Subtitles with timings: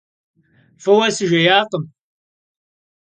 [0.81, 1.83] F'ıue sıjjêyakhım.